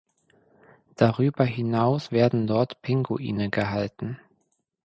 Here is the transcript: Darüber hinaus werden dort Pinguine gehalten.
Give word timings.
Darüber 0.95 1.45
hinaus 1.45 2.11
werden 2.11 2.47
dort 2.47 2.81
Pinguine 2.81 3.51
gehalten. 3.51 4.19